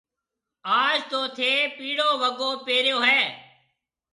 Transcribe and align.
آج 0.81 0.99
تو 1.11 1.19
ٿَي 1.37 1.51
پِيڙو 1.77 2.09
وگو 2.21 2.49
پيريو 2.65 2.97
هيَ۔ 3.09 3.21